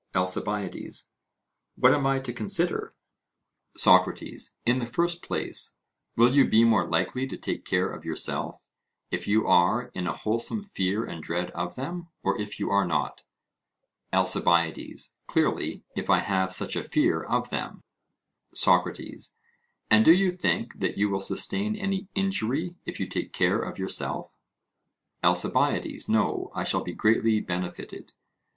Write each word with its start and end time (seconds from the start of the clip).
ALCIBIADES: 0.15 1.11
What 1.75 1.93
am 1.93 2.07
I 2.07 2.17
to 2.21 2.33
consider? 2.33 2.95
SOCRATES: 3.77 4.57
In 4.65 4.79
the 4.79 4.87
first 4.87 5.21
place, 5.21 5.77
will 6.15 6.33
you 6.35 6.47
be 6.49 6.63
more 6.63 6.87
likely 6.87 7.27
to 7.27 7.37
take 7.37 7.65
care 7.65 7.87
of 7.91 8.03
yourself, 8.03 8.65
if 9.11 9.27
you 9.27 9.45
are 9.45 9.91
in 9.93 10.07
a 10.07 10.13
wholesome 10.17 10.63
fear 10.63 11.05
and 11.05 11.21
dread 11.21 11.51
of 11.51 11.75
them, 11.75 12.07
or 12.23 12.41
if 12.41 12.59
you 12.59 12.71
are 12.71 12.83
not? 12.83 13.21
ALCIBIADES: 14.11 15.17
Clearly, 15.27 15.83
if 15.95 16.09
I 16.09 16.17
have 16.17 16.51
such 16.51 16.75
a 16.75 16.83
fear 16.83 17.21
of 17.21 17.51
them. 17.51 17.83
SOCRATES: 18.55 19.37
And 19.91 20.03
do 20.03 20.13
you 20.13 20.31
think 20.31 20.79
that 20.79 20.97
you 20.97 21.11
will 21.11 21.21
sustain 21.21 21.75
any 21.75 22.07
injury 22.15 22.75
if 22.87 22.99
you 22.99 23.05
take 23.07 23.33
care 23.33 23.59
of 23.59 23.77
yourself? 23.77 24.35
ALCIBIADES: 25.23 26.09
No, 26.09 26.49
I 26.55 26.63
shall 26.63 26.81
be 26.81 26.93
greatly 26.93 27.39
benefited. 27.39 28.13